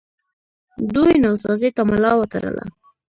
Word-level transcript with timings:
دوی 0.93 1.11
نوسازۍ 1.23 1.69
ته 1.75 1.81
ملا 1.89 2.11
وتړله 2.17 2.65